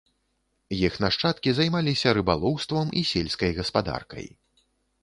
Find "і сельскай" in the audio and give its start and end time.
3.03-3.51